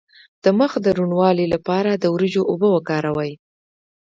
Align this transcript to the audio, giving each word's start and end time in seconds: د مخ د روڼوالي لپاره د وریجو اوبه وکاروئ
د 0.43 0.45
مخ 0.59 0.71
د 0.81 0.87
روڼوالي 0.97 1.45
لپاره 1.53 1.91
د 1.95 2.05
وریجو 2.13 2.43
اوبه 2.51 2.67
وکاروئ 2.71 3.31